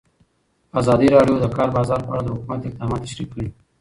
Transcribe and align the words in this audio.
ازادي 0.79 1.07
راډیو 1.15 1.35
د 1.39 1.41
د 1.43 1.45
کار 1.57 1.69
بازار 1.77 1.99
په 2.07 2.11
اړه 2.13 2.23
د 2.25 2.29
حکومت 2.35 2.61
اقدامات 2.63 2.99
تشریح 3.07 3.27
کړي. 3.33 3.47